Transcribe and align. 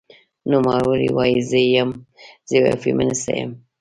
نوموړې 0.49 1.07
وايي، 1.15 1.37
"زه 1.49 1.59
یوه 2.61 2.73
فېمینیسټه 2.81 3.33
یم 3.39 3.51